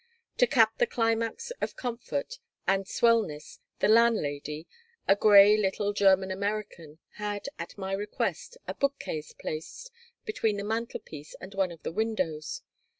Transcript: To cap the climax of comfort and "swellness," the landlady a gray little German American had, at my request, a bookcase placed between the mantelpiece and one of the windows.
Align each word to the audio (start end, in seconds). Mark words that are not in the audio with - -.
To 0.39 0.47
cap 0.47 0.79
the 0.79 0.87
climax 0.87 1.51
of 1.61 1.75
comfort 1.75 2.39
and 2.65 2.87
"swellness," 2.87 3.59
the 3.81 3.87
landlady 3.87 4.65
a 5.07 5.15
gray 5.15 5.55
little 5.55 5.93
German 5.93 6.31
American 6.31 6.97
had, 7.17 7.47
at 7.59 7.77
my 7.77 7.91
request, 7.93 8.57
a 8.67 8.73
bookcase 8.73 9.31
placed 9.31 9.91
between 10.25 10.57
the 10.57 10.63
mantelpiece 10.63 11.35
and 11.39 11.53
one 11.53 11.71
of 11.71 11.83
the 11.83 11.91
windows. 11.91 12.63